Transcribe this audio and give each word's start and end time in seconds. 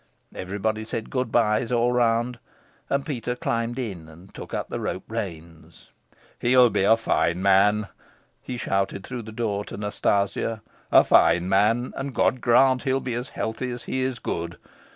Everybody 0.33 0.83
said 0.83 1.11
good 1.11 1.31
byes 1.31 1.71
all 1.71 1.91
round, 1.91 2.39
and 2.89 3.05
Peter 3.05 3.35
climbed 3.35 3.77
in 3.77 4.09
and 4.09 4.33
took 4.33 4.51
up 4.51 4.67
the 4.69 4.79
rope 4.79 5.03
reins. 5.07 5.91
"He'll 6.39 6.71
be 6.71 6.81
a 6.85 6.97
fine 6.97 7.39
man," 7.43 7.87
he 8.41 8.57
shouted 8.57 9.03
through 9.05 9.21
the 9.21 9.31
door 9.31 9.63
to 9.65 9.77
Nastasia, 9.77 10.63
"a 10.91 11.03
fine 11.03 11.47
man; 11.47 11.93
and 11.95 12.15
God 12.15 12.41
grant 12.41 12.81
he'll 12.81 12.99
be 12.99 13.13
as 13.13 13.29
healthy 13.29 13.69
as 13.69 13.83
he 13.83 14.01
is 14.01 14.17
good. 14.17 14.57